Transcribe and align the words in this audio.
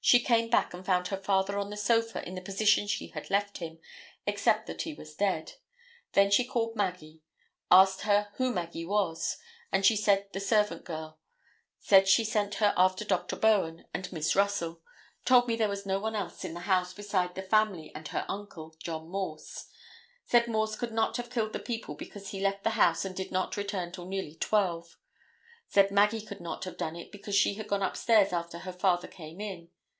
She 0.00 0.20
came 0.20 0.48
back 0.48 0.72
and 0.72 0.86
found 0.86 1.08
her 1.08 1.18
father 1.20 1.58
on 1.58 1.68
the 1.68 1.76
sofa 1.76 2.26
in 2.26 2.34
the 2.34 2.40
position 2.40 2.86
she 2.86 3.08
had 3.08 3.28
left 3.28 3.58
him, 3.58 3.78
except 4.26 4.66
that 4.66 4.82
he 4.82 4.94
was 4.94 5.14
dead; 5.14 5.54
she 6.30 6.42
then 6.44 6.46
called 6.48 6.74
Maggie; 6.74 7.20
asked 7.70 8.02
her 8.02 8.30
who 8.36 8.50
Maggie 8.50 8.86
was, 8.86 9.36
and 9.70 9.84
she 9.84 9.96
said 9.96 10.28
the 10.32 10.40
servant 10.40 10.84
girl; 10.84 11.18
said 11.78 12.08
she 12.08 12.24
sent 12.24 12.54
her 12.54 12.72
after 12.74 13.04
Dr. 13.04 13.36
Bowen 13.36 13.84
and 13.92 14.10
Miss 14.10 14.34
Russell; 14.34 14.80
told 15.26 15.46
me 15.46 15.56
there 15.56 15.68
was 15.68 15.84
no 15.84 15.98
one 15.98 16.14
else 16.14 16.42
in 16.42 16.54
the 16.54 16.60
house 16.60 16.94
beside 16.94 17.34
the 17.34 17.42
family 17.42 17.92
and 17.94 18.08
her 18.08 18.24
uncle, 18.28 18.76
John 18.82 19.08
Morse; 19.10 19.66
said 20.24 20.46
Morse 20.48 20.76
could 20.76 20.92
not 20.92 21.18
have 21.18 21.28
killed 21.28 21.52
the 21.52 21.58
people 21.58 21.94
because 21.96 22.28
he 22.30 22.40
left 22.40 22.62
the 22.64 22.70
house 22.80 23.04
and 23.04 23.14
did 23.14 23.30
not 23.30 23.58
return 23.58 23.92
till 23.92 24.06
nearly 24.06 24.36
12; 24.36 24.96
said 25.66 25.90
Maggie 25.90 26.22
could 26.24 26.40
not 26.40 26.64
have 26.64 26.78
done 26.78 26.96
it, 26.96 27.12
because 27.12 27.34
she 27.34 27.54
had 27.54 27.68
gone 27.68 27.82
upstairs 27.82 28.32
after 28.32 28.60
her 28.60 28.72
father 28.72 29.08
came 29.08 29.38
in. 29.38 29.68